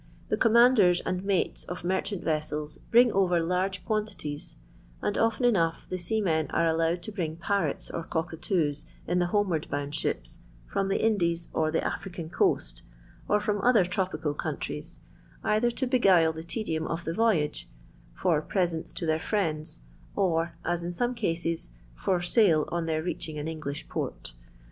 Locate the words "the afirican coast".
11.69-12.81